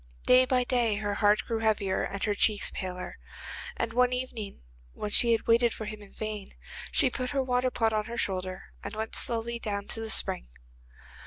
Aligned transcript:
Day 0.25 0.45
by 0.45 0.63
day 0.63 0.95
her 0.95 1.13
heart 1.13 1.43
grew 1.45 1.59
heavier 1.59 2.01
and 2.01 2.23
her 2.23 2.33
cheeks 2.33 2.71
paler, 2.73 3.19
and 3.77 3.93
one 3.93 4.11
evening, 4.13 4.63
when 4.93 5.11
she 5.11 5.31
had 5.31 5.45
waited 5.45 5.75
for 5.75 5.85
him 5.85 6.01
in 6.01 6.11
vain, 6.13 6.53
she 6.91 7.11
put 7.11 7.29
her 7.29 7.43
water 7.43 7.69
pot 7.69 7.93
on 7.93 8.05
her 8.05 8.17
shoulder 8.17 8.73
and 8.83 8.95
went 8.95 9.15
slowly 9.15 9.59
down 9.59 9.85
to 9.89 9.99
the 9.99 10.09
spring. 10.09 10.47